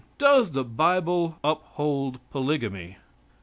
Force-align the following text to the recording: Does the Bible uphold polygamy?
Does 0.17 0.49
the 0.53 0.63
Bible 0.63 1.37
uphold 1.43 2.17
polygamy? 2.31 2.97